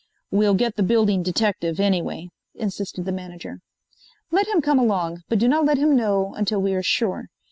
"We'll 0.31 0.55
get 0.55 0.77
the 0.77 0.81
building 0.81 1.21
detective, 1.21 1.79
anyway," 1.79 2.29
insisted 2.55 3.05
the 3.05 3.11
manager. 3.11 3.59
"Let 4.31 4.47
him 4.47 4.59
come 4.59 4.79
along, 4.79 5.21
but 5.29 5.37
do 5.37 5.47
not 5.47 5.65
let 5.65 5.77
him 5.77 5.95
know 5.95 6.33
until 6.33 6.59
we 6.59 6.73
are 6.73 6.81
sure. 6.81 7.29